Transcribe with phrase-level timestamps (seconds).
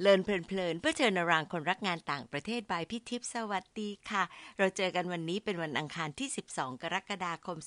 [0.00, 4.22] เลินเพลินๆเพื่อเชิญนรางคนรักงานต่างประเทศบายพี่ทิพย์สวัสดีค่ะ
[4.58, 7.58] เราเจอกันวันนี้เป็นวันอังคารที่ 12 กรกฎาคม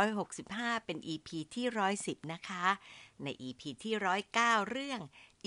[0.00, 1.66] 2565 เป็น EP ที่
[1.98, 2.64] 110 นะคะ
[3.22, 3.94] ใน EP ที่
[4.32, 5.00] 109 เรื่อง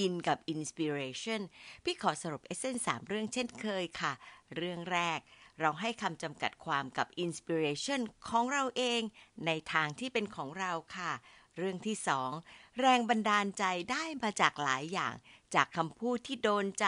[0.04, 1.42] In กับ Inspiration
[1.84, 4.14] พี่ขอสรุปเอเซนสามเรื่องเช่นเคยค่ะ
[4.56, 5.20] เรื่องแรก
[5.60, 9.02] เราให้คำจำกัดความกับ Inspiration ของเราเอง
[9.46, 11.14] ในทางที่เป็นของเราค่ะ
[11.58, 12.32] เรื่องที่สอง
[12.80, 15.14] แรงบันดาลใจได้มาจากหลายอย่าง
[15.56, 16.86] จากคำพูดที่โดนใจ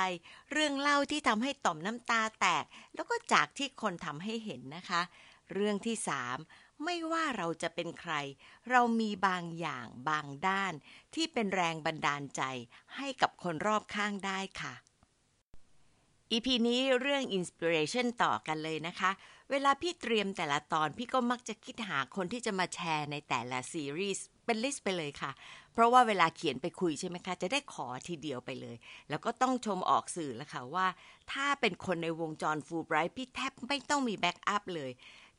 [0.51, 2.65] เรื่องเล่าที่ทำให้ต่อมน้ำตาแตก
[2.95, 5.01] แล้วก็จากที่คนทำให้เห็นนะคะ
[5.53, 6.37] เรื่องที่สาม
[6.83, 8.13] ไม่ว่าเราจะเป็นใคร
[8.69, 10.73] เรามีบางอย่างบางด้าน
[11.15, 12.41] ที่เป็นแรงบันดาลใจ
[12.95, 14.73] ให้กับคนรอบข้างได้ค่ะ
[16.31, 19.11] EP นี้เรื่อง Inspiration ต่อกันเลยนะคะ
[19.49, 25.31] เวลาพี่เตรียมแต่ละตอนพี่ก็มักจะคิดหาคนที่จะมาแชร์ในแต่ละซีรีส์ เป็นลิสต์ไปเลยค่ะ
[25.73, 28.75] เพราะว่าเวลาเขียนไปคุยใช่ไหมคะ จะได้ขอทีเดียวไปเลย
[29.09, 30.87] แล้วก็ต้องชมออกสื่อแล้วค่ะว่า
[31.31, 34.91] ถ้าเป็นคนในวงจรฟูลไบรท์พี่แทบไม่ต้องมีแบ็กอัพเลย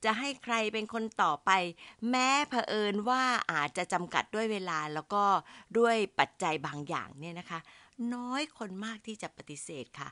[0.05, 1.51] จะให้ใครเป็นคนต่อไป
[2.11, 5.25] แม้เผอิญว่าอาจจะจำกัดด้วยเวลาแล้วก็
[5.79, 7.61] ด้วยปัจจัยบางอย่างเนี่ยนะคะ
[8.15, 10.09] น้อยคนมากที่จะปฏิเสธค่ะ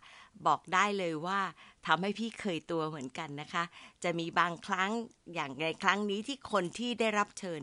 [0.46, 1.40] บอกได้เลยว่า
[1.86, 3.64] ทำให้พี่เคยตัวเหมือนกันนะคะ
[4.04, 4.90] จะมีบางครั้ง
[5.34, 7.60] อย่างในครั้งนี้ที่คนที่ได้รับเชิญ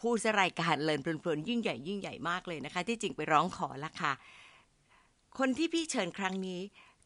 [0.00, 4.12] ผู้สรายการเลินเพลินๆยิ่งใหญ่ยิ่งใหญ่มากเลยนะคะ ที่จริงไปร้องขอละค่ะ
[5.38, 6.60] คนที่พี่เชิญครั้งนี้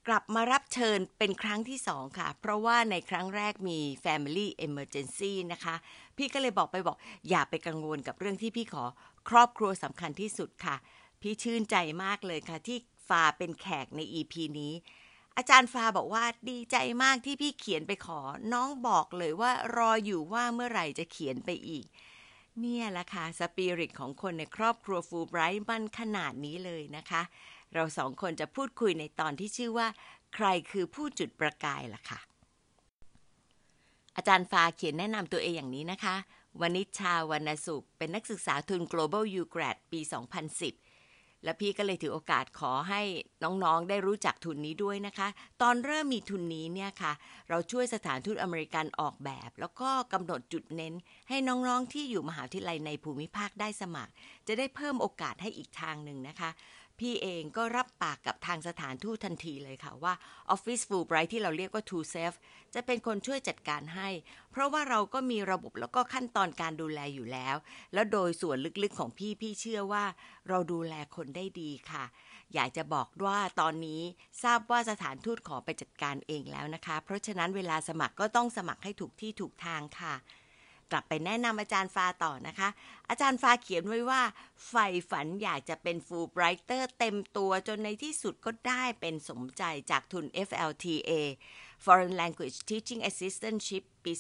[0.09, 5.75] กลับมารับเชิญเป็นครั้งที่สองค่ะ เพราะว่าในครั้งแรกมี Family Emergency นะคะ
[6.17, 6.97] พี่ก็เลยบอกไปบอก
[7.29, 8.85] อย่าไปกังวลกับเรื่องที่พี่ขอ
[9.29, 10.77] ครอบครัวสำคัญที่สุดค่ะ
[11.21, 14.73] พี่ชื่นใจมากเลยค่ะ ที่ฟาเป็นแขกใน EP นี้
[15.37, 18.21] อาจารย์ฟาบอกว่าดีใจมากที่พี่เขียนไปขอ
[18.53, 21.87] น้องบอกเลยว่ารออยู่ว่าเมื่อไหร่จะเขียนไปอีก
[22.61, 27.23] เนี่ยแหละค่ะสปิริตของคนในครอบครัวฟูไบรท์มันขนาดนี้เลยนะคะ
[27.75, 29.89] เราสองคนจะพูดคุยในตอนที่ชื่อว่า
[30.35, 32.21] ใครคือผู้จุดประกายล่ะค่ะ
[34.17, 36.17] อาจารย์ฟาเขียนแนะนำตัวเองอย่างนี้นะคะ
[36.61, 40.01] วนิชชาวรรณสุข เป็นนักศึกษาทุน Global U Grad ปี
[40.45, 40.84] 2010
[41.45, 43.01] และพี่ก็เลยถือโอกาสขอให้
[43.45, 45.29] น้องๆ ได้รู้จักทุนนี้ด้วยนะคะ
[45.63, 47.13] ตอนเริ่มมีทุนนี้เนี่ยค่ะ
[47.49, 50.95] เราช่วยสถานทูตอเมริกันออกแบบ แล้วก็กำหนดจุดเน้น
[51.29, 54.13] ให้น้องๆที่อยู่มหาวิทยาลัยในภูมิภาคได้สมัคร
[54.47, 56.51] จะได้เพิ่มโอกาสให้อีกทางหนึ่งนะคะ
[57.01, 60.15] พี่เองก็รับปากกับทางสถานทูตทันทีเลยค่ะว่า
[60.55, 62.37] Office Fulbright ที่เราเรียกว่า True Safe
[62.75, 64.09] จะเป็นคนช่วยจัดการให้
[64.51, 67.57] เพราะว่าเราก็มีระบบแล้วก็ขั้นตอนการดูแลอยู่แล้ว
[67.95, 70.05] แล้วโดยส่วนลึกๆของพี่พี่เชื่อว่า
[70.49, 72.05] เราดูแลคนได้ดีค่ะ
[72.55, 74.03] อยากจะบอกว่าตอนนี้
[74.45, 80.15] ทราบว่าสถานทูตขอไปจัดการเองแล้วนะคะ เพราะฉะนั้นเวลาสมัครก็ต้องสมัครให้ถูกที่ถูกทางค่ะ
[80.95, 82.69] กลับไปแนะนำอาจารย์ฟาต่อนะคะ
[83.09, 84.23] อาจารย์ฟาเขียนไว้ว่า
[84.69, 91.13] ใฝ่ฝันอยากจะเป็นฟูลไบรเตอร์เต็มตัวจนในที่สุดก็ได้เป็นสมใจจากทุน FLTA
[91.85, 94.13] Foreign Language Teaching Assistantship ปี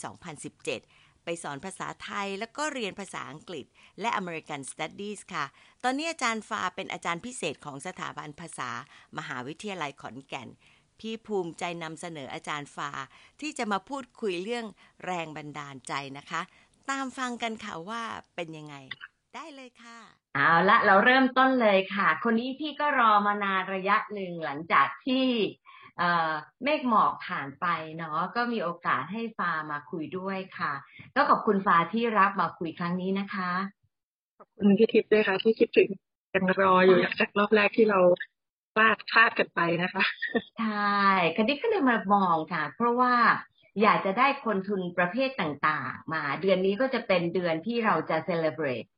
[0.58, 3.66] 2017ไปสอนภาษาไทยแล้วก็เรียนภาษาอังกฤษ
[4.00, 5.44] และ American Studies ค่ะ
[5.84, 8.70] ตอนนี้อาจารย์ฟาเป็นอาจารย์พิเศษของสถาบันภาษา
[9.18, 10.50] มหาวิทยาลัยขอนแก่น
[11.00, 12.90] พี่ภูมิใจนำเสนออาจารย์ฟา
[13.40, 14.66] ที่จะมาพูดคุยเรื่อง
[15.04, 16.40] แรงบันดาลใจนะคะ
[16.90, 18.02] ตามฟังกันค่ะว่า
[18.34, 18.74] เป็นยังไง
[19.34, 19.98] ได้เลยค่ะ
[20.34, 25.26] เอาละเราเริ่มต้นเลยค่ะ คนนี้พี่ก็รอมานานระยะหนึ่งหลังจากที่
[25.98, 30.72] เอ่อเมฆหมอกผ่านไปเนาะก็มีโอกาสให้ฟามาคุยด้วยค่ะ
[31.14, 33.50] ก็ขอบคุณฟาที่รับมาคุยครั้งนี้นะคะ
[34.38, 35.88] ขอบคุณพี่ทิพย์ด้วยค่ะ ที่คิดถึง
[36.34, 38.00] ยังรออยู่จากรอบแรกที่เรา
[38.74, 40.04] พลาดพลาดกันไปนะคะ
[40.58, 40.98] ใช่
[41.36, 43.14] คันนี้ก็เลยมามองค่ะ เพราะว่า
[43.82, 48.88] อยากจะได้คนทุนประเภทต่างๆ มาเดือนนี้ก็จะเป็นเดือนที่เราจะ celebrate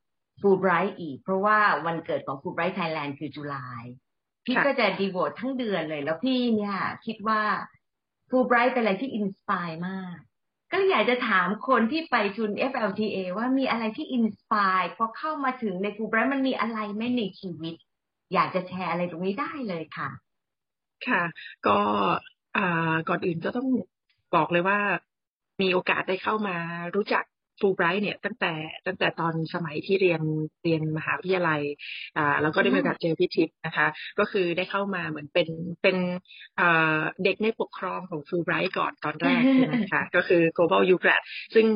[0.41, 3.85] Fulbright อีก เพราะว่าวันเกิดของ Fulbright Thailand คือจุลาย
[4.47, 6.77] พี่ค่ะก็จะดีโวตทั้งเดือนเลย แล้วพี่เนี่ย
[7.07, 7.43] คิดว่า
[8.31, 10.17] Fulbright เป็นอะไรที่ inspire มาก
[10.71, 17.75] ก็เลยอยากจะถามคนที่ไปทุน FLTA ว่ามีอะไรที่ inspire พอเข้ามาถึงใน Fulbright มันมีอะไรไหมในชีวิต
[18.35, 20.09] อยากจะแชร์อะไรตรงนี้ได้เลยค่ะ
[21.07, 21.23] ค่ะ
[21.67, 21.79] ก็
[22.57, 23.69] อ่าก่อนอื่นก็ต้อง
[24.37, 24.79] บอกเลยว่า
[25.63, 26.57] มีโอกาสได้เข้ามา
[26.97, 27.25] รู้จัก
[27.61, 28.53] ฟูไบรท์เนี่ยตั้งแต่
[28.87, 30.23] ตั้งแต่ตอนสมัยที่เรียน
[30.65, 31.63] เรียนมหาวิทยาลัย
[32.17, 33.87] อ่าแล้วก็ได้มีโอกาสเจอพี่ทิพย์นะคะ
[34.19, 35.49] ก็คือได้เข้ามาเหมือนเป็น
[35.83, 35.97] เป็น
[36.61, 41.23] อ่าเด็กในปกครองของฟูไบรท์ก่อนตอนแรกใช่ไหมคะก็คือ global u g r a d
[41.55, 41.67] ซึ่ง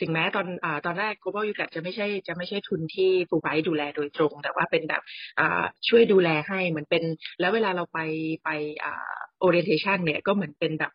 [0.00, 5.02] ถึงแม้ตอนอ่าตอนแรก global u g r a d จะไม่ใช่จะไม่ใช่ทุนที่ฟูไบรท์ดูแลโดยตรง แต่ว่าเป็นแบบ
[5.40, 7.04] อ่าช่วยดูแลให้เหมือนเป็น
[7.40, 7.98] แล้วเวลาเราไป
[8.44, 8.50] ไป
[8.84, 10.92] อ่า orientation เนี่ยก็เหมือนเป็นแบบ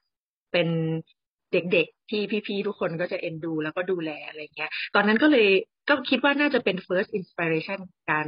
[0.53, 0.67] เป็น
[1.53, 5.47] เด็กๆที่พี่ๆทุกคนก็จะเอ็นดู แล้วก็ดูแลอะไรเงี้ย ตอนนั้นก็เลย
[5.89, 7.79] ก็คิดว่าน่าจะเป็น first inspiration
[8.09, 8.27] การ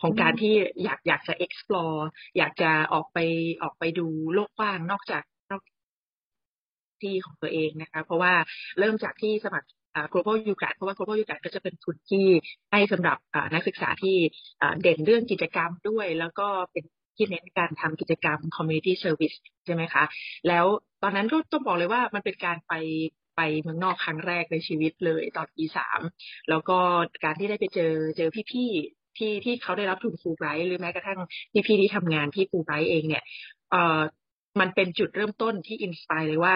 [0.00, 0.54] ของการที่
[0.84, 2.00] อยากอยากจะ explore
[2.38, 3.18] อยากจะออกไป
[3.62, 5.62] ออกไปดูโลกกว้างนอกจากนอก
[7.02, 8.34] ที่ของตัวเองนะคะ เพราะว่า
[8.78, 9.68] เริ่มจากที่สมัคร
[10.12, 12.26] global u g r a d เพราะว่า global u g r a d ก็จะเป็นทุนที่
[12.72, 13.18] ให้สำหรับ
[13.54, 14.16] นักศึกษาที่
[14.82, 16.84] เด่นเรื่องกิจกรรมด้วย แล้วก็เป็น
[17.20, 19.36] ที่เน้นการทำกิจกรรม community service
[19.66, 20.04] ใช่ไหมคะ
[20.48, 20.64] แล้ว
[21.02, 22.72] ตอนนั้นก็ต้องบอกเลยว่ามันเป็นการไป
[23.36, 26.00] ไปเมืองนอกครั้งแรกในชีวิตเลยตอนปีสาม
[26.48, 26.78] แล้วก็
[27.24, 31.18] การที่ได้ไปเจอเจอพี่ๆที่ที่เขาได้รับทุนฟูไบรท์หรือแม้กระทั่ง
[31.66, 33.22] พี่ๆที่ทำงานที่ฟูไบรท์เองเนี่ย
[33.70, 34.00] เอ่อ
[34.60, 36.54] มันเป็นจุดเริ่มต้นที่ inspire เลยว่า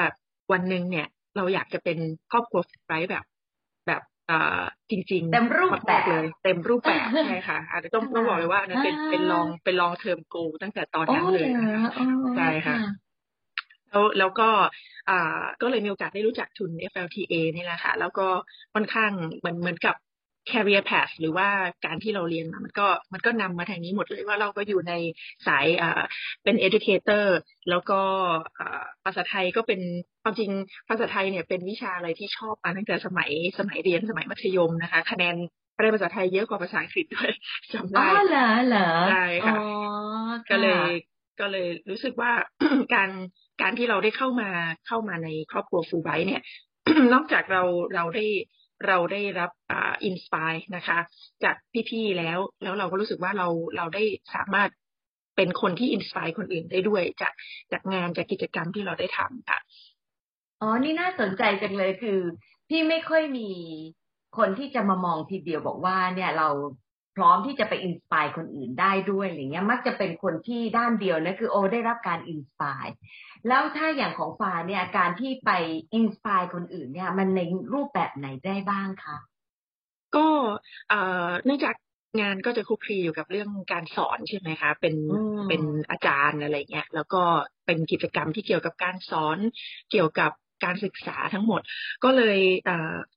[0.53, 1.07] วันหนึ่งเนี่ย
[1.37, 1.99] เราอยากจะเป็น
[2.31, 3.25] ครอบครัวฟูไบรท์แบบ
[4.91, 11.49] จริงๆเต็มรูปแบบเลย เต็มรูปแบบใช่ค่ะอาจจะต้องต้องบอกเลยว่านั้นเป็นเป็น long เป็น long term goal ตั้งแต่ตอนนั้นเลย
[12.37, 12.77] ใช่ค่ะ
[13.91, 14.49] แล้วแล้วก็
[15.11, 18.27] อ่าก็เลยมีโอกาสได้รู้จักทุน FLTA นี่แหละค่ะ แล้วก็
[18.75, 19.95] ค่อนข้างเหมือนเหมือนกับ
[20.51, 21.49] career path หรือว่า
[21.85, 24.93] การที่เราเรียนมามันก็มันก็นำมาทางนี้หมดเลยว่าเราก็อยู่ใน
[25.47, 26.03] สายอ่า
[26.45, 27.25] เป็น educator
[27.71, 28.01] แล้วก็
[29.05, 29.81] ภาษาไทยก็เป็น
[30.23, 30.51] ความจริง
[30.89, 35.37] ภาษาไทยเนี่ยเป็นวิชาอะไรที่ชอบมาตั้งแต่สมัยสมัยเรียนสมัยมัธยมนะคะ คะแนน
[35.81, 37.31] เรียนภาษาไทยเยอะกว่าภาษาอังกฤษด้วย
[37.73, 39.57] จำได้อ๋อเหรอเหรอใช่ค่ะ
[40.51, 40.91] ก็เลย
[41.41, 42.33] ก็เลยรู้สึกว่า
[42.95, 43.11] การ
[43.63, 44.51] การที่เราได้เข้ามา
[44.87, 46.43] เข้ามาในครอบครัวฟูไบเนี่ย
[47.15, 47.63] นอกจากเรา
[47.95, 48.27] เราได้
[48.87, 50.99] เราได้รับอ่า inspire นะคะ
[51.45, 51.55] จาก
[51.91, 54.03] พี่ๆแล้ว แล้วเราก็รู้สึกว่าเราเราได้
[54.35, 54.71] สามารถ
[55.37, 57.33] เป็นคนที่ inspire คนอื่นได้ด้วยจาก
[57.73, 59.59] จากงานจากกิจกรรมที่เราได้ทำค่ะ
[60.61, 62.21] อ๋อนี่น่าสนใจจังเลยคือ
[62.69, 63.51] พี่ไม่ค่อยมี
[64.39, 66.49] คนที่จะมามองทีเดียวบอกว่าเนี่ยเรา
[67.17, 72.87] พร้อมที่จะไป inspire คนอื่นได้ด้วยอะไรเงี้ย มักจะเป็นคนที่ด้านเดียวนะคือโอ้ได้รับการ inspire
[73.49, 75.51] แล้วถ้าอย่างของฟ้าเนี่ยการที่ไป
[75.95, 77.41] inspire คนอื่นเนี่ย มันใน
[77.75, 79.17] รูปแบบไหนได้บ้างคะ
[80.17, 80.27] ก็
[81.45, 81.75] เนื่องจาก
[82.21, 84.95] งานก็จะคลุกคลีอยู่กับเรื่องการสอนใช่ไหมคะ เป็น
[85.49, 87.23] เป็นอาจารย์อะไรเงี้ย แล้วก็
[87.67, 89.39] เป็นกิจกรรมที่เกี่ยวกับการสอน
[89.91, 90.33] เกี่ยวกับ
[90.65, 91.61] การศึกษาทั้งหมด
[92.05, 92.71] ก็เลยอ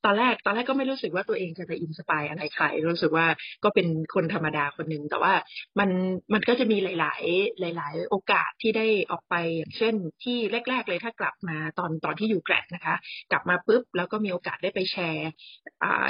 [0.06, 3.28] ตอนแรกตอนแรกก็ไม่รู้สึกว่าตัวเองจะไปอินสปายอะไรใครรู้สึกว่า
[3.64, 5.34] ก็เป็นคนธรรมดาคนหนึ่งแต่ว่า
[5.80, 5.90] มัน
[6.34, 9.94] มันก็จะมีหลาย ๆ หลาย ๆ โอกาสที่ได้ออกไปอย่างเช่น
[10.24, 10.38] ที่
[10.70, 12.96] แรก ๆ เลยถ้ากลับมาตอนตอนที่อยู่แกรดนะคะ
[13.32, 15.30] กลับมาปุ๊บแล้วก็มีโอกาสได้ไปแชร์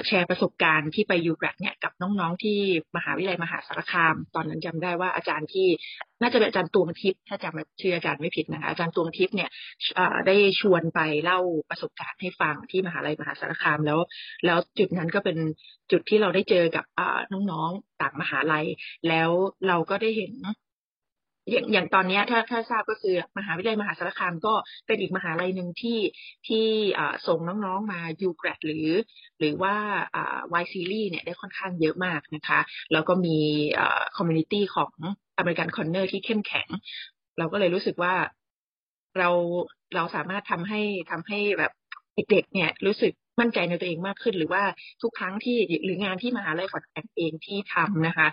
[0.08, 2.58] แชร์ประสบการณ์ที่ไปอยู่แกรดเนี่ยกับน้องๆที่
[2.96, 5.68] มหาวิทยาลัยมหาสารคาม ตอนนั้นจำได้ว่าอาจารย์ที่
[6.22, 9.50] น่าจะเป็นอาจารย์ตวงทิพย์ถ้าจำชื่ออาจารย์ไม่ผิดนะคะอาจารย์ตวงทิพย์เนี่ย
[10.28, 14.00] ได้ชวนไปเล่าประสบการณ์ให้ฟังที่มหาลัยมหาสารคามแล้ว
[14.46, 15.38] แล้วจุดนั้นก็เป็น
[15.92, 16.86] จุดที่เราได้เจอกับ
[17.34, 18.66] น้องๆต่างมหาลัย
[19.08, 19.30] แล้ว
[19.68, 20.34] เราก็ได้เห็น
[21.52, 24.54] อย่างอย่างตอนนี้ถ้าถ้าทราบก็คือมหาวิทยาลัยมหาสารคามก็
[24.88, 26.00] เป็นอีกมหาลัยหนึ่งที่
[26.48, 26.66] ที่
[27.28, 28.88] ส่งน้องๆมายูแกรดหรือ
[29.40, 29.76] หรือว่า
[30.54, 32.60] วายซีรีเนี่ยได้ค่อนข้างเยอะมากนะคะ
[32.92, 33.38] แล้วก็มี
[34.18, 34.92] community ของ
[35.38, 36.68] American Corner ที่เข้มแข็ง
[37.38, 38.14] เราก็เลยรู้สึกว่า
[39.18, 39.30] เรา
[39.96, 41.72] เราสามารถทำให้ทำให้แบบ
[42.32, 44.64] เด็กๆเนี่ยรู้สึกมั่นใจในตัวเองมากขึ้น หรือว่า
[45.02, 48.28] ทุกครั้งที่หรืองานที่มหาลัยขอนแก่นเองที่ทำนะคะ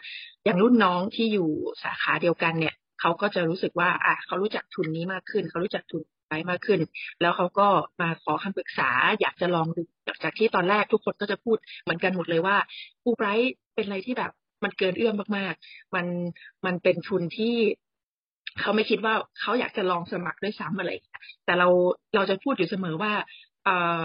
[0.44, 1.49] อย่างรุ่นน้องที่อยู่
[1.82, 2.75] สาขาเดียวกันเนี่ย
[3.05, 6.81] เขาก็จะรู้สึกว่า อะเขารู้จักทุนนี้มากขึ้น เขารู้จักทุนไปมากขึ้น
[7.21, 7.69] แล้วเขาก็
[8.01, 8.91] มาขอคำปรึกษา
[9.21, 9.83] อยากจะลองดู
[10.25, 12.57] จากที่ตอนแรกทุกคนก็จะพูดเหมือนกันหมดเลยว่า
[13.02, 14.33] ฟูไบรท์เป็นอะไรที่แบบ
[14.64, 16.07] มันเกินเอื้อมมากๆ มัน
[16.67, 17.57] มันเป็นทุนที่
[18.61, 20.90] เขาไม่คิดว่าเขาอยากจะลองสมัครด้วยซ้ำอะไร
[21.45, 21.69] แต่เรา
[22.14, 23.12] เราจะพูดอยู่เสมอว่า
[23.64, 24.05] เอ่อ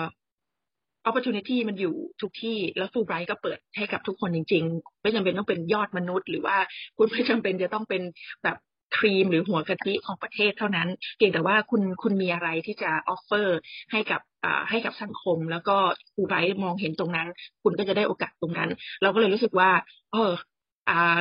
[1.09, 6.57] opportunity มันอยู่ทุกที่ แล้วฟูไบรท์ก็เปิดให้กับทุกคนจริง ๆ ไม่จำเป็นต้องเป็นยอดมนุษย์ หรือว่า
[6.97, 8.01] คุณไม่จำเป็นจะต้องเป็น
[8.43, 8.57] แบบ
[8.97, 13.59] ครีมหรือหัวกะทิของประเทศเท่านั้น เพียงแต่ว่าคุณคุณมีอะไรที่จะ offer
[13.91, 14.21] ให้กับ
[14.69, 15.77] ให้กับสังคม แล้วก็
[16.13, 17.27] ฟูไบรท์มองเห็นตรงนั้น
[17.63, 18.69] คุณก็จะได้โอกาสตรงนั้น
[19.01, 19.69] เราก็เลยรู้สึกว่า
[20.11, 20.31] เออ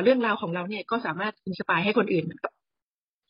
[0.03, 2.25] เรื่องราวของเราเนี่ยก็สามารถ inspire ให้คนอื่น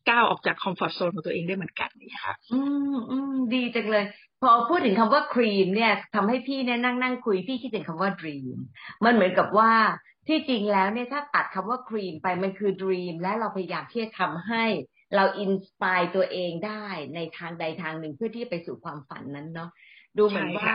[0.09, 2.59] ก้าวออกจาก comfort zone ของตัวเองได้เหมือนกันนี่ค่ะ อื
[2.95, 4.05] มอืมดีจังเลย
[4.41, 8.57] พอพูดถึงคำว่าครีมเนี่ยทำให้พี่เนี่ยนั่งนั่งคุยพี่คิดถึงคำว่า dream
[9.03, 9.71] มันเหมือนกับว่า
[10.29, 14.63] ที่จริงแล้วเนี่ยถ้าตัดคำว่าครีมไปมันคือ dream และเราพยายามที่จะทำให้
[15.15, 19.69] เรา inspire ตัวเองได้ในทางใดทางหนึ่งเพื่อที่จะไปสู่ความฝันนั้นเนาะ
[20.17, 20.73] ดูเหมือนว่า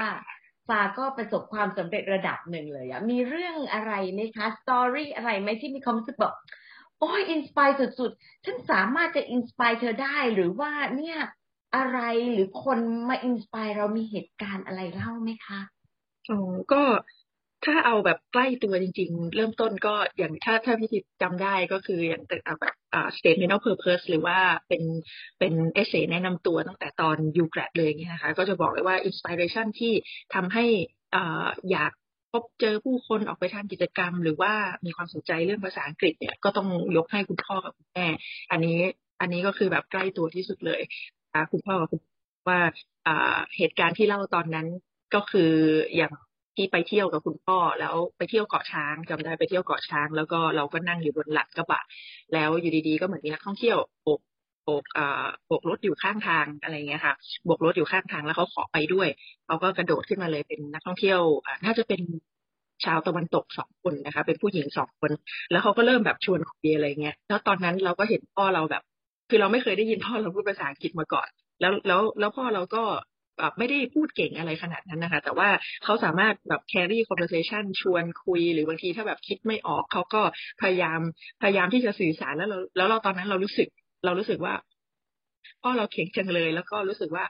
[0.68, 6.34] ฟ้าก็ประสบความสำเร็จระดับหนึ่งเลยอะมีเรื่องอะไรไหมคะ story อะไรไหมที่มีความรู้สึกแบบ
[7.00, 11.18] โอ้ย inspire สุดๆฉันสามารถจะ inspire เธอได้หรือว่าเนี่ย
[11.76, 12.00] อะไร
[12.32, 15.61] หรือคนมา inspire เรามีเหตุการณ์อะไรเล่าไหมคะ
[16.30, 16.38] อ๋อ
[16.73, 16.82] ก็
[17.66, 22.75] ถ้าเอาแบบใกล้ตัวจริง ๆ เริ่มต้นก็อย่างถ้าถ้าพี่ติดจำได้ก็คืออย่างแบบ
[23.18, 24.83] statement of purpose หรือว่าเป็น
[25.38, 29.92] เป็นเอเซแนะนำตัวตั้งแต่ตอนยูแกรดเลยเนี่ยนะคะ ก็จะบอกเลยว่า inspiration ที่
[30.35, 30.64] ทำให้
[31.71, 31.92] อยาก
[32.33, 34.52] พบเจอผู้คนออกไปทำกิจกรรม หรือว่า
[34.87, 38.06] มีความสนใจเรื่องภาษาอังกฤษเนี่ยก็ต้องยกให้คุณพ่อกับคุณแม่
[38.50, 38.78] อันนี้
[39.21, 40.80] อันนี้ก็คือแบบใกล้ตัวที่สุดเลย
[41.52, 42.00] คุณพ่อกับคุณ
[42.49, 42.61] ว่า
[43.56, 44.66] เหตุการณ์ที่เล่าตอนนั้น
[45.14, 45.52] ก็คือ
[45.97, 46.12] อย่าง
[46.56, 51.82] ที่ไปเที่ยวกับคุณพ่อแล้วไปเที่ยวเกาะช้างจำได้ไปเที่ยวเกาะช้าง แล้วก็เราก็นั่งอยู่บนหลังกระบะ
[52.34, 54.20] แล้วอยู่ดีๆก็เหมือนมีนักท่องเที่ยวโบก
[54.64, 59.08] โบกเอ่าโบกรถอยู่ข้างทางอะไรเงี้ยค่ะโบกรถอยู่ข้างทางแล้วเขาขอไปด้วย
[59.46, 61.20] เขาก็กระโดดขึ้นมาเลยเป็นนักท่องเที่ยว
[61.64, 62.00] น่าจะเป็น
[62.84, 65.11] ชาวตะวันตกสองคนนะคะ เป็นผู้หญิงสองคน
[65.50, 68.82] แล้วเขาก็เริ่มแบบชวนคุยอะไรเงี้ยแล้วตอนนั้นเราก็เห็นพ่อเราแบบ
[69.28, 71.28] คือเราไม่เคยได้ยินพ่อเราพูดภาษาอังกฤษมาก่อน
[71.61, 72.82] แล้วแล้วแล้วพ่อเราก็
[73.58, 75.48] ไม่ได้พูดเก่งอะไรขนาดนั้นนะคะ แต่ว่า
[75.84, 80.22] เขาสามารถแบบ carry conversation ชวนคุย หรือบางทีถ้าแบบคิดไม่ออกเขาก็
[80.62, 81.00] พยายาม
[81.42, 83.68] พยายามที่จะสื่อสารแล้วเราแล้วเราตอนนั้นเรารู้สึก
[84.04, 84.54] เรารู้สึกว่า
[85.62, 87.24] พ่อเราเก่งจังเลย แล้วก็รู้สึกว่า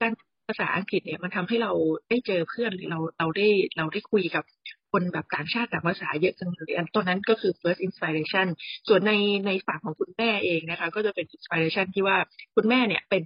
[0.00, 0.12] การ
[0.48, 1.72] ภาษาอังกฤษเนี่ยมันทำให้เรา
[2.08, 4.44] ได้เจอเพื่อนหรือเราเราได้เราได้คุยกับ
[4.92, 8.46] คนแบบต่างชาติต่างภาษาเยอะจังเลยอันตัวนั้นก็คือ first inspiration
[8.88, 9.12] ส่วนใน
[9.46, 12.16] ในฝั่งของคุณแม่เองนะคะ ก็จะเป็น inspiration ที่ว่า
[12.56, 13.22] คุณแม่เนี่ยเป็น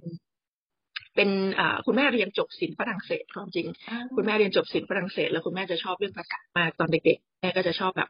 [1.15, 1.29] เป็น
[1.85, 3.67] คุณแม่เรียนจบศิลป์ฝรั่งเศสความจริง
[4.15, 8.09] คุณแม่เรียนจบศิลป์ฝรั่งเศส แล้วคุณแม่จะชอบเรื่องภาษามากตอนเด็กๆแม่ก็จะชอบแบบ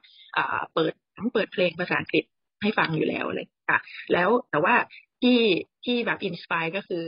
[0.73, 2.23] เปิดทั้งเปิดเพลงภาษาอังกฤษ
[2.61, 3.79] ให้ฟังอยู่แล้วเลยค่ะ
[4.13, 4.75] แล้วแต่ว่า
[5.21, 5.39] ที่
[5.85, 7.03] ที่แบบ inspire ก็คือ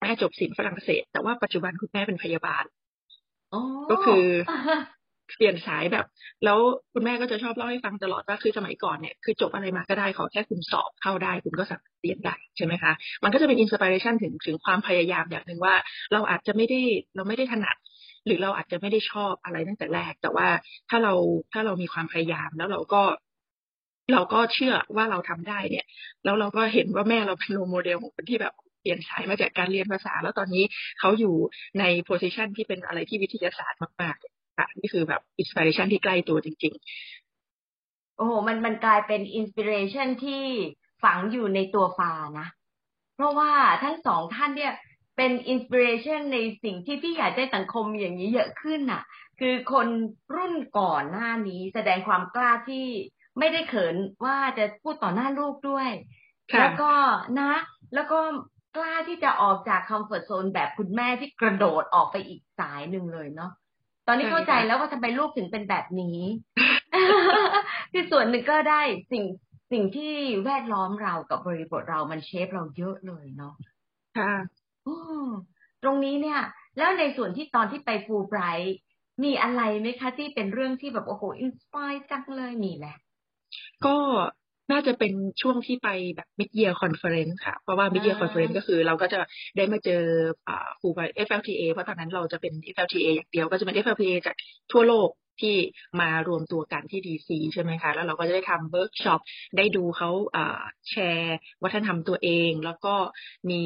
[0.00, 2.64] แม่จบศิลป์ฝรั่งเศส แต่ว่าปัจจุบันคุณแม่เป็นพยาบาล
[3.90, 4.24] ก็คือ
[5.36, 6.06] เปลี่ยนสายแบบ
[6.44, 6.58] แล้ว
[6.92, 12.92] คุณแม่ก็จะชอบเล่าให้ฟังตลอดว่าคือสมัยก่อนเนี่ยคือจบอะไรมาก็ได้ขอแค่คุณสอบเข้าได้ คุณก็สามารถเรียนได้ใช่ไหมคะ
[13.24, 15.74] มันก็จะเป็น inspiration ถึงถึงความพยายามอย่างหนึ่งว่า
[16.12, 16.80] เราอาจจะไม่ได้
[17.16, 17.76] เราไม่ได้ถนัด
[18.26, 20.48] หรือเราอาจจะไม่ได้ชอบอะไรตั้งแต่แรก แต่ว่า
[20.90, 21.14] ถ้าเรา
[21.52, 23.02] ถ้าเรามีความพยายามแล้วเราก็
[24.12, 25.86] เราก็เชื่อว่าเราทำได้เนี่ย
[26.24, 30.64] แล้วเราก็เห็นว่าแม่เราเป็น role model ของคนที่แบบเปลี่ยนสายมาจากการเรียนภาษา แล้วตอนนี้
[31.00, 31.34] เขาอยู่
[31.78, 34.16] ใน position ที่เป็นอะไรที่วิทยาศาสตร์มาก
[34.58, 36.74] ค่ะนี่คือแบบ inspiration ที่ใกล้ตัวจริง
[37.44, 40.44] ๆ โอ้โหมันมันกลายเป็น inspiration ที่
[41.02, 42.48] ฝังอยู่ในตัวฟานะ
[43.16, 44.74] เพราะว่าทั้งสองท่านเนี่ย
[45.16, 49.02] เป็น inspiration ในสิ่งที่พี่อยากได้สังคมอย่างนี้เยอะขึ้นน่ะ
[49.40, 49.88] คือคน
[50.34, 52.86] รุ่นก่อนหน้านี้แสดงความกล้าที่
[53.38, 55.90] ไม่ได้เขินว่าจะพูดต่อหน้าลูกด้วย
[56.58, 56.92] แล้วก็
[57.40, 57.54] นะ
[57.94, 58.20] แล้วก็
[58.76, 63.52] กล้าที่จะออกจาก comfort zone แบบคุณแม่ที่กระโดดออกไปอีกสายหนึ่งเลยเนาะ
[64.08, 66.18] ตอนนี้เข้าใจแล้วว่าทำไมลูกถึงเป็นแบบนี้
[67.92, 69.24] ที่ส่วนหนึ่งก็ได้สิ่ง
[69.72, 73.54] สิ่งที่แวดล้อมเรากับบริบทเรามันเชฟเราเยอะเลยเนาะ
[74.18, 74.34] ค่ะ
[75.82, 76.40] ตรงนี้เนี่ย
[76.76, 78.76] แล้วในส่วนที่ตอนที่ไปฟูไบรท์
[79.24, 82.96] มีอะไรไหมคะที่เป็นเรื่องที่แบบโอ้โหอินสปายจังเลยมีแหละ
[83.86, 83.96] ก็
[84.70, 89.18] น่าจะเป็นช่วงที่ไปแบบ mid year conference ค่ะ เพราะว่า mid year conference ก็คือเราก็จะ
[89.56, 90.02] ได้มาเจอ
[90.80, 94.36] ครูไป FLTA เพราะตอนนั้นเราจะเป็น FLTA อย่างเดียวก็จะเป็น FLTA จาก
[94.72, 95.10] ทั่วโลก
[95.40, 95.56] ที่
[96.00, 99.20] มารวมตัวกันที่ดีซีใช่ไหมคะ แล้วเราก็จะได้ทำเวิร์กช็อป
[99.56, 100.10] ได้ดูเขา
[100.90, 102.94] แชร์วัฒนธรรมตัวเอง แล้วก็
[103.50, 103.62] มี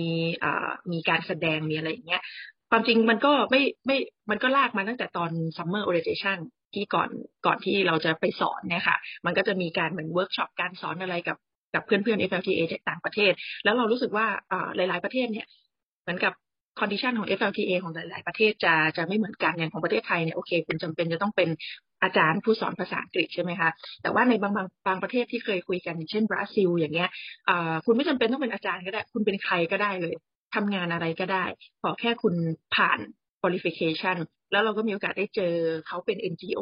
[0.92, 2.23] มีการแสดงมีอะไรอย่างเงี้ย
[2.71, 3.97] ความจริงมันก็ไม่ไม่
[4.30, 6.38] มันก็ลากมาตั้งแต่ตอน summer orientation
[6.74, 7.08] ที่ก่อน
[7.46, 11.36] ก่อนที่เราจะไปสอนเนี่ยค่ะ มันก็จะมีการเหมือนเวิร์กช็อปการสอนอะไรกับ
[11.74, 13.32] กับเพื่อนเพื่อน FLTA จากต่างประเทศ
[13.64, 14.26] แล้วเรารู้สึกว่า
[14.76, 15.46] หลาย ๆประเทศเนี่ย
[16.02, 16.32] เหมือนกับ
[16.80, 21.48] condition ของ FLTA ของหลาย ๆ ประเทศจะจะไม่เหมือนกันอย่างของประเทศไทยเนี่ยโอเคคุณจำเป็นจะต้องเป็น
[22.02, 23.70] อาจารย์ผู้สอนภาษาอังกฤษใช่ไหมคะ
[24.02, 27.10] แต่ว่าในบางบางบางประเทศที่เคยคุยกันเช่นบราซิล อย่างเงี้ย
[27.86, 30.14] คุณไม่จำเป็นต้องเป็นอาจารย์ก็ได้ คุณเป็นใครก็ได้เลย
[30.54, 31.44] ทำงานอะไรก็ได้
[31.82, 32.34] ขอแค่คุณ
[32.76, 32.98] ผ่าน
[33.42, 34.16] qualification
[34.52, 35.54] แล้วเราก็มีโอกาสได้เจอ
[35.87, 36.61] เขาเป็น NGO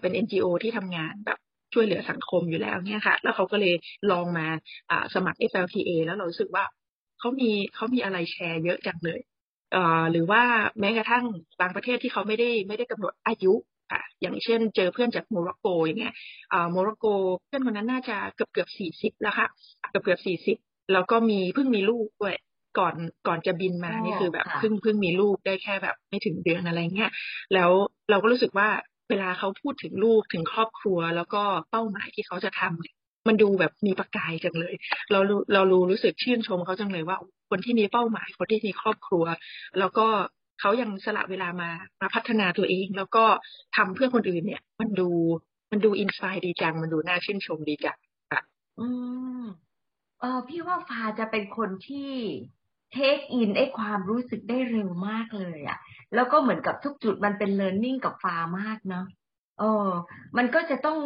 [0.00, 1.38] เป็น NGO ที่ทำงานแบบ
[1.74, 3.74] ช่วยเหลือสังคมอยู่แล้วเนี่ยค่ะ แล้วเขาก็เลย
[4.10, 4.46] ลองมา
[4.90, 6.64] อ่าสมัคร FLTA แล้วเรารู้สึกว่า
[7.18, 9.20] เขามีเขามีอะไรแชร์เยอะจังเลย
[9.74, 10.42] อ่าหรือว่า
[10.80, 11.24] แม้กระทั่ง
[11.60, 13.54] บางประเทศที่เขาไม่ได้ไม่ได้กำหนดอายุ
[13.92, 16.14] ค่ะอย่างเช่น เจอเพื่อนจากโมร็อกโกอย่างเงี้ย
[16.70, 17.06] โมร็อกโก
[17.46, 19.48] เพื่อนคนนั้นน่าจะเกือบเกือบสี่สิบแล้วค่ะ
[19.90, 20.56] เกือบเกือบสี่สิบ
[20.92, 22.34] แล้วก็มีเพิ่งมีลูกด้วย
[22.78, 22.94] ก่อน
[23.26, 27.10] ก่อนจะบินมานี่คือแบบเพิ่งเพิ่งมีลูกได้แค่แบบไม่ถึงเดือนอะไรเงี้ย
[27.54, 27.70] แล้ว
[28.10, 28.68] เราก็รู้สึกว่า
[29.10, 34.74] เวลาเขาพูดถึงลูกถึงครอบครัว แล้วก็เป้าหมายที่เขาจะทำมันดูแบบมีประกายจังเลย
[35.10, 35.20] เรา
[35.54, 37.18] เรารู้รู้สึกชื่นชมเขาจังเลยว่า
[37.50, 39.24] คนที่มีเป้าหมายคนที่มีครอบครัว
[39.78, 40.06] แล้วก็
[40.60, 43.24] เขายังสละเวลามามาพัฒนาตัวเอง แล้วก็
[43.76, 45.08] ทำเพื่อคนอื่นเนี่ย มันดู
[45.70, 47.98] มันดู inspire ดีจัง มันดูน่าชื่นชมดีจัง
[48.32, 48.40] ค่ะ
[48.80, 48.86] อื
[49.42, 49.44] ม
[50.20, 52.10] เออพี่ว่าฟาจะเป็นคนที่
[52.92, 55.78] take in ไอ้ความรู้สึกได้เร็วมากเลยอะ่ะ
[56.14, 59.04] แล้วก็เหมือนกับทุกจุดมันเป็น learning กับฟามากเนาะ
[59.58, 59.88] เออ
[60.36, 60.98] มันก็จะต้อง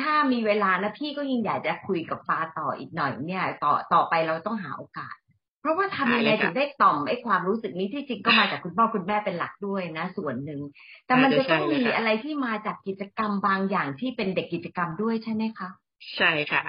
[0.00, 5.14] ถ้ามีเวลานะพี่ก็ยิ่งอยากจะคุยกับฟ้าต่ออีกหน่อยเนี่ย ต่อต่อไปเราต้องหาโอกาส
[5.60, 10.60] เพราะว่าทำยังไงถึงได้ต่อมไอ้ความรู้สึกนี้ที่จริงก็มาจากคุณพ่อคุณแม่เป็นหลักด้วยนะ ส่วนหนึ่ง
[11.06, 15.70] แต่มันจะต้องมีอะไรที่มาจากกิจกรรมบางอย่างที่เป็นเด็กกิจกรรมด้วยใช่ไหมคะ
[16.16, 16.62] ใช่ค่ะ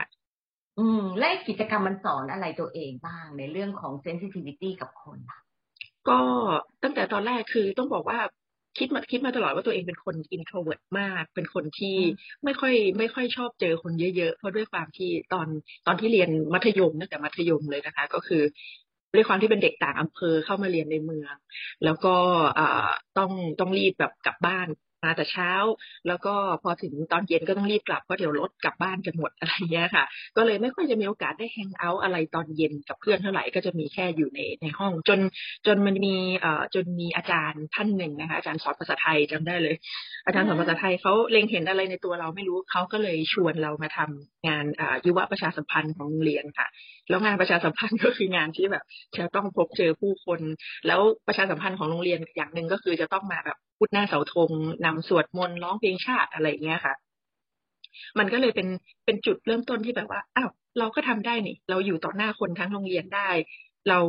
[0.79, 5.17] อืม และกิจกรรมมันสอนอะไรตัวเองบ้างในเรื่องของ sensitivity กับคน
[6.09, 6.19] ก็
[6.83, 8.19] ตั้งแต่ตอนแรกคือต้องบอกว่า
[8.77, 11.97] คิดมาคิดมาตลอดว่าตัวเองเป็นคน introvert มาก เป็นคนที่
[12.43, 15.47] ไม่ค่อย ไม่ค่อยชอบเจอคนเยอะๆ เพราะด้วยความที่ตอน
[15.87, 18.43] ตอนที่เรียนมัธยมตั้งแต่มัธยมเลยนะคะ ก็คือ
[19.13, 21.35] ด้วยความที่เป็นเด็กต่างอำเภอเข้ามาเรียนในเมือง
[21.83, 22.15] แล้วก็
[23.17, 24.67] ต้องต้องรีบแบบกลับบ้าน
[25.03, 25.51] มาแต่เช้า
[26.07, 30.05] แล้วก็พอถึงตอนเย็นก็ต้องรีบกลับเพราะเดี๋ยวรถกลับบ้านกันหมดอะไรเงี้ยค่ะ
[30.37, 35.19] ก็เลยไม่ค่อยจะมีโอกาสได้ hang out อะไรตอนเย็นกับเพื่อนเท่าไหร่ก็จะมีแค่อยู่ในในห้อง จน
[35.65, 39.75] จนมันมีเอ่อจนมีอาจารย์ท่านหนึ่งนะคะอาจารย์สอนภาษาไทยจำได้เลย
[40.25, 46.67] อาจารย์สอนภาษาไทยเขาเล็งเห็นอะไรในตัวเราไม่รู้เขาก็เลยชวนเรามาทำงานอ่ายุวประชาสัมพันธ์ของโรงเรียนค่ะ
[47.09, 48.83] แล้วงานประชาสัมพันธ์ก็คืองานที่แบบ
[49.17, 50.39] จะต้องพบเจอผู้คน
[50.87, 54.51] แล้วประชาสัมพันธ์ของโรงเรียนอย่างหนึ่งก็คือจะต้องมาแบบ พุทธหน้าเสาธง
[54.85, 56.95] นำสวดมนต์ร้องเพลงชาติอะไรเงี้ยค่ะ
[58.19, 58.67] มันก็เลยเป็น
[59.05, 63.29] เป็นจุดเริ่มต้นที่แบบว่าอ้าวเราก็ทำได้นี่ เราอยู่ต่อหน้าคนทั้งโรงเรียนได้
[63.89, 63.99] เรา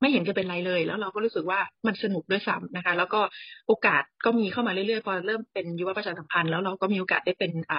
[0.00, 3.20] ไม่เห็นจะเป็นไรเลย แล้วเราก็รู้สึกว่ามันสนุกด้วยซ้ำนะคะ แล้วก็
[3.66, 7.72] โอกาสก็มีเข้ามาเรื่อยๆพอเริ่มเป็นยุวประชาสัมพันธ์แล้วเราก็มีโอกาสได้เป็นอ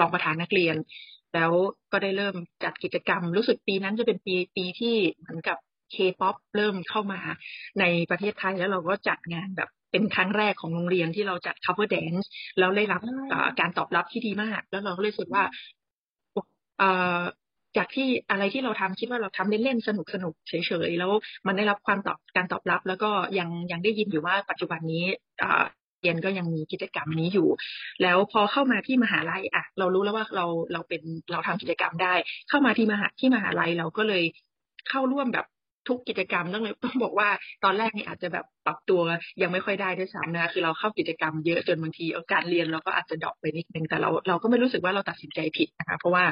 [0.00, 0.76] รองประธานนักเรียน
[1.34, 1.52] แล้ว
[1.92, 2.34] ก็ได้เริ่ม
[2.64, 5.58] จัดกิจกรรม รู้สึกปีนั้นจะเป็นปีปีที่เหมือนกับ
[5.92, 7.20] เคป๊อปเริ่มเข้ามา
[7.80, 12.26] ในประเทศไทยแล้วเราก็จัดงานแบบ เป็นครั้งแรกของโรงเรียนที่เราจัด cover dance
[12.58, 13.00] แล้วได้รับ
[13.60, 15.42] การตอบรับที่ดีมาก แล้วเราก็เลยรู้สึกว่า
[17.76, 21.10] จากที่อะไรที่เราทำคิดว่าเราทำเล่นๆสนุกสนุกเฉยๆแล้ว
[21.46, 25.04] มันได้รับความตอบการตอบรับ แล้วก็ยังยังได้ยินอยู่ว่าปัจจุบันนี้
[26.00, 27.48] เรียนก็ยังมีกิจกรรมนี้อยู่
[28.02, 32.14] แล้วพอเข้ามาที่มหาลัยอะ เรารู้แล้วว่าเราเราเป็นเราทำกิจกรรมได้
[32.48, 34.24] เข้ามาที่มหาที่มหาลัยเราก็เลย
[34.88, 35.46] เข้าร่วมแบบ
[35.88, 37.28] ทุกกิจกรรมต้องเลยต้องบอกว่า
[37.64, 39.00] ตอนแรกนี่อาจจะแบบปรับตัว
[39.42, 46.24] ยังไม่ค่อยได้ด้วยซ้ำนะคือเราเข้ากิจกรรมเยอะจนบางทีการเรียนเราก็อาจจะ drop ไปนิดนึงแต่เราเราก็ไม่รู้สึกว่าเราตัดสินใจผิดนะคะเพราะว่า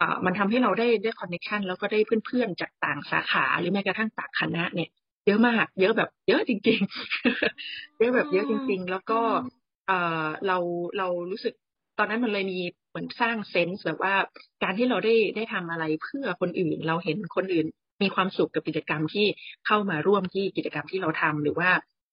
[0.00, 4.88] อ่ามันทำให้เราได้ได้ connection แล้วก็ได้เพื่อนๆจากต่างสาขาหรือแม้กระทั่งต่างคณะเนี่ย
[5.26, 6.80] เยอะมาก เยอะแบบเยอะจริง
[7.38, 9.20] ๆ เยอะแบบเยอะจริง ๆ แล้วก็
[9.86, 9.92] เอ
[10.24, 10.58] อเรา
[10.98, 11.54] เรารู้สึก
[11.98, 14.14] ตอนนั้นมันเลยมีเหมือนสร้าง sense แบบว่า
[14.62, 17.66] การที่เราได้ได้ทำอะไรเพื่อคนอื่น เราเห็นคนอื่น
[18.02, 19.26] มีความสุขกับกิจกรรมที่
[19.66, 21.70] เข้ามาร่วมที่กิจกรรมที่เราทำหรือว่า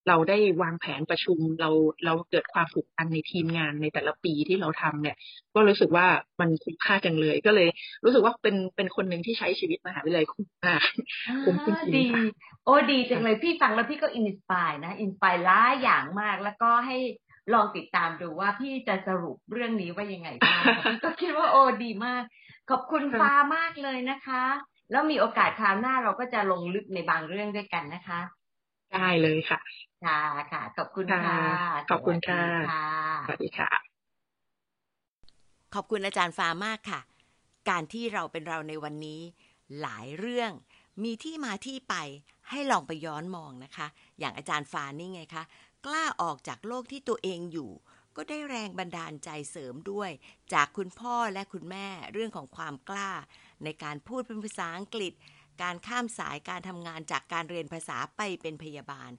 [0.07, 1.69] เราได้วางแผนประชุมเรา
[2.05, 5.17] เราเกิดความผูกพันในทีมงานในแต่ละปีที่เราทำเนี่ย
[5.55, 6.07] ก็รู้สึกว่า
[6.39, 7.69] มันคุ้มค่าจังเลย ก็เลย
[8.03, 10.73] รู้สึกว่าเป็นเป็นคนหนึ่งที่ใช้ชีวิตมหาวิทยาลัยคุ้มค่า
[11.45, 12.05] คุ้มจริงดี
[12.65, 16.97] โอ้ดีจังเลยพี่ฟังแล้วพี่ก็ inspire นะ inspire หลายอย่างมากแล้วก็ให้
[17.53, 20.63] ลองติดตามดูว่าพี่จะสรุปเรื่องนี้ว่ายังไงบ้าง
[21.03, 22.23] ก็คิดว่าโอ้ดีมาก
[22.69, 24.43] ขอบคุณฟ้ามากเลยนะคะ
[24.91, 28.19] แล้วมีโอกาสคราวหน้าเราก็จะลงลึกในบางเรื่องด้วยกันนะคะ
[28.93, 29.59] ได้เลยค่ะ
[30.05, 30.19] ค่ะ
[30.51, 31.39] ค่ะ ขอบคุณค่ะ
[31.89, 32.43] ขอบคุณค่ะ
[33.27, 33.71] สวัสดีค่ะ
[35.75, 36.99] ขอบคุณอาจารย์ฟ้ามากค่ะ
[37.69, 39.21] การที่เราเป็นเราในวันนี้
[39.81, 40.51] หลายเรื่อง
[41.03, 41.95] มีที่มาที่ไป
[42.49, 43.87] ให้ลองไปย้อนมองนะคะ
[44.19, 45.43] อย่างอาจารย์ฟ้านี่ไงคะ
[45.85, 47.71] กล้าออกจากโลกที่ตัวเองอยู่
[48.15, 50.11] ก็ได้แรงบันดาลใจเสริมด้วย
[50.53, 53.11] จากคุณพ่อและคุณแม่เรื่องของความกล้า
[53.63, 55.13] ในการพูดเป็นภาษาอังกฤษ
[55.61, 59.11] การข้ามสายการทำงานจากการเรียนภาษาไปเป็นพยาบาล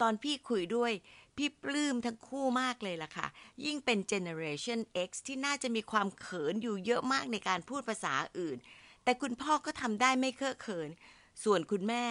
[0.00, 0.92] ตอนพี่คุยด้วย
[1.36, 3.26] พี่ปลื้มทั้งคู่มากเลยล่ะค่ะ
[3.64, 8.58] ยิ่งเป็น Generation X ที่น่าจะมีความเขินอยู่เยอะมากในการพูดภาษาอื่น
[9.04, 10.90] แต่คุณพ่อก็ทำได้ไม่เคอะเขิน
[11.44, 12.04] ส่วนคุณแม่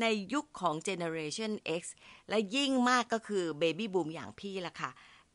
[0.00, 1.82] ในยุคของ Generation X
[2.28, 4.90] และยิ่งมากก็คือ Baby Boom อย่างพี่ล่ะค่ะ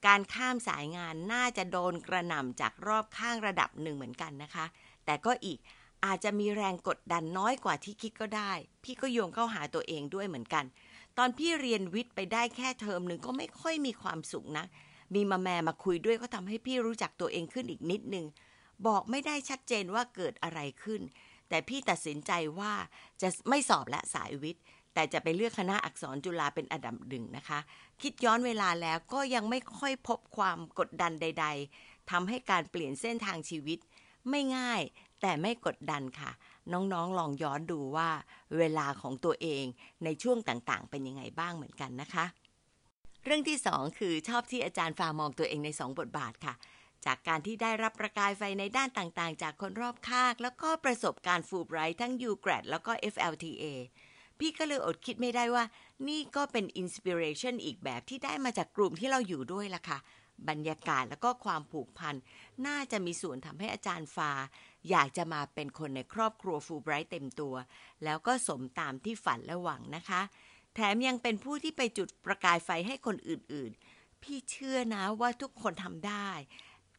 [0.07, 4.65] การข้ามสายงานน่าจะโดนกระหน่ำจากรอบข้างระดับหนึ่งเหมือนกันนะคะ
[5.05, 5.59] แต่ก็อีก
[6.05, 8.51] อาจจะมีแรงกดดันน้อยกว่าที่คิดก็ได้
[8.83, 10.65] พี่ก็โยงเข้าหาตัวเองด้วยเหมือนกัน
[11.17, 14.65] ตอนพี่เรียนวิทย์ไปได้แค่เทอมหนึ่งก็ไม่ค่อยมีความสุขนะ
[15.15, 18.25] มีมาแม่มาคุยด้วยก็ทำให้พี่รู้จักตัวเองขึ้นอีกนิดนึง
[18.87, 21.01] บอกไม่ได้ชัดเจนว่าเกิดอะไรขึ้น
[21.49, 22.73] แต่พี่ตัดสินใจว่า
[23.21, 27.59] จะไม่สอบและสายวิทย์แต่จะไปเลือกคณะอักษรจุฬาเป็นอันดับหนึ่งนะคะ
[28.01, 31.45] คิดย้อนเวลาแล้วก็ยังไม่ค่อยพบความกดดันใด
[31.77, 33.79] ๆทำให้การเปลี่ยนเส้นทางชีวิต
[34.29, 34.81] ไม่ง่าย
[35.21, 36.31] แต่ไม่กดดันค่ะ
[36.73, 38.09] น้องๆ ลองย้อนดูว่า
[38.57, 39.65] เวลาของตัวเอง
[40.03, 42.25] ในช่วงต่างๆ เป็นยังไงบ้างเหมือนกันนะคะ
[43.25, 46.53] เรื่องที่สองคือชอบที่อาจารย์ฟามองตัวเองในสองบทบาทค่ะ
[47.05, 53.65] จากการที่ได้รับประกายไฟในด้านต่างๆ จากคนรอบข้าง แล้วก็ประสบการณ์ฟูไบรท์ทั้ง u g r a d แล้วก็ FLTA
[54.39, 55.63] พี่ก็เลยอดคิดไม่ได้ว่า
[56.07, 59.97] นี่ก็เป็นอินสปิเรชันอีกแบบที่ได้มาจากกลุ่มที่เราอยู่ด้วยล่ะค่ะ
[60.49, 62.15] บรรยากาศแล้วก็ความผูกพัน
[62.67, 64.31] น่าจะมีส่วนทำให้อาจารย์ฟา
[64.89, 67.55] อยากจะมาเป็นคนในครอบครัวฟูไบรท์เต็มตัว
[68.03, 70.21] แล้วก็สมตามที่ฝันและหวังนะคะ
[70.75, 76.29] แถมยังเป็นผู้ที่ไปจุดประกายไฟให้คนออื่นๆ พี่เชื่อนะว่าทุกคนทำได้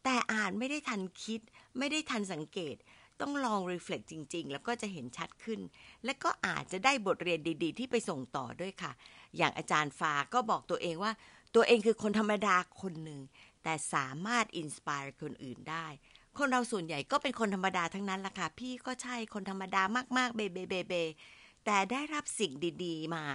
[0.03, 1.41] แต่อาจไม่ได้ทันคิด
[1.77, 2.75] ไม่ได้ทันสังเกต
[3.21, 5.59] ต้องลอง reflect จริง ๆ แล้วก็จะเห็นชัดขึ้น
[6.05, 8.91] และก็อาจจะได้บทเรียนดี ๆ ที่ไปส่งต่อด้วยค่ะ
[9.37, 11.11] อย่างอาจารย์ฟาก็บอกตัวเองว่า
[11.55, 13.21] ตัวเองคือคนธรรมดาคนหนึ่ง
[13.63, 15.87] แต่สามารถ inspire คนอื่นได้
[16.37, 19.81] คนเราส่วนใหญ่ก็เป็นคนธรรมดาทั้งนั้นล่ะค่ะ พี่ก็ใช่คนธรรมดา
[20.17, 20.93] มากๆเบเบเบเบ
[21.65, 22.51] แต่ได้รับสิ่ง
[22.83, 23.25] ดีๆ มา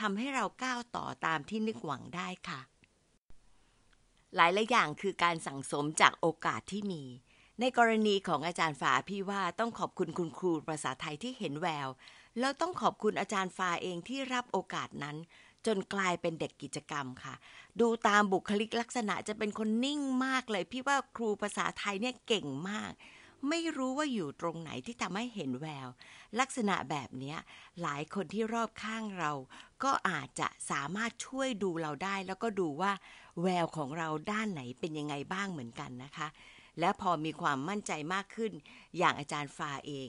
[0.00, 2.60] ทำให้เราก้าวต่อตามที่นึกหวังได้ค่ะ
[4.36, 7.02] หลายหลายอย่างคือการสั่งสมจากโอกาสที่มี
[7.60, 11.88] ในกรณีของอาจารย์ฝาพี่ว่าต้องขอบคุณคุณครูภาษาไทยที่เห็นแวว
[12.38, 15.16] แล้วต้องขอบคุณอาจารย์ฟาเองที่รับโอกาสนั้น
[15.66, 17.34] จนกลายเป็นเด็กกิจกรรมค่ะ
[17.80, 22.92] ดูตามบุคลิกลักษณะจะเป็นคนนิ่งมากเลย พี่ว่าครูภาษาไทยเนี่ยเก่งมาก
[23.48, 25.88] ไม่รู้ว่าอยู่ตรงไหนที่ทำให้เห็นแวว
[26.40, 27.38] ลักษณะแบบเนี้ย
[27.82, 29.32] หลายคนที่รอบข้างเรา
[29.84, 32.92] ก็อาจจะสามารถช่วยดูเราได้ แล้วก็ดูว่า
[33.42, 36.28] แววของเราด้านไหนเป็นยังไงบ้างเหมือนกันนะคะ
[36.80, 38.52] และพอมีความมั่นใจมากขึ้น
[38.98, 40.08] อย่างอาจารย์ฟาเอง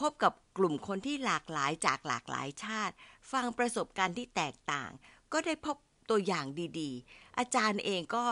[0.00, 2.94] พบกับกลุ่มคนที่หลากหลายจากหลากหลายชาติ
[3.32, 4.90] ฟังประสบการณ์ที่แตกต่าง
[5.32, 5.76] ก็ได้พบ
[6.10, 6.46] ตัวอย่าง
[6.80, 8.24] ดีๆ อาจารย์เองก็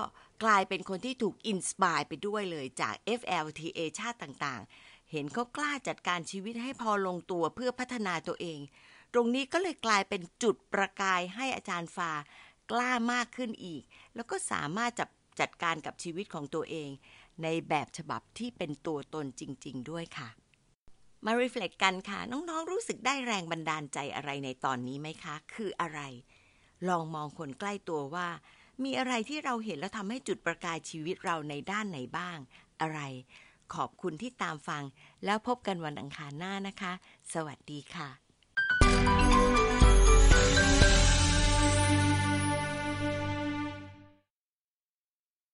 [0.42, 8.60] กลายเป็นคนที่ถูก inspire ไปด้วยเลยจาก FLTA ชาติต่างๆ เห็นเขากล้าจัดการชีวิตให้พอลงตัวเพื่อพัฒนาตัวเอง
[9.12, 12.12] ตรงนี้ก็เลยกลายเป็นจุดประกายให้อาจารย์ฟา
[12.70, 13.82] กล้ามากขึ้นอีก
[14.14, 16.90] แล้วก็สามารถจับจัดการกับชีวิตของตัวเอง
[17.42, 20.28] ในแบบฉบับที่เป็นตัวตนจริง ๆ ด้วยค่ะ
[21.26, 26.00] มา reflect กันค่ะ น้องๆรู้สึกได้แรงบันดาลใจอะไรในตอนนี้ไหมคะ คืออะไร
[26.88, 28.28] ลองมองคนใกล้ตัวว่า
[28.84, 32.38] มีอะไรที่เราเห็นแล้วทำให้จุดประกายชีวิตเราในด้านไหนบ้าง
[32.80, 33.00] อะไร
[33.74, 34.82] ขอบคุณที่ตามฟัง
[35.24, 36.92] แล้วพบกันวันอังคารหน้านะคะ
[37.32, 38.23] สวัสดีค่ะ